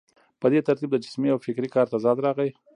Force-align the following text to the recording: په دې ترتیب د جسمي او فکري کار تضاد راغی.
په 0.41 0.47
دې 0.51 0.59
ترتیب 0.67 0.89
د 0.93 0.97
جسمي 1.05 1.29
او 1.31 1.39
فکري 1.45 1.69
کار 1.75 1.85
تضاد 1.93 2.17
راغی. 2.25 2.49